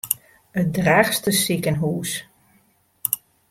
It 0.59 0.67
Drachtster 0.77 1.33
sikehûs. 1.41 2.11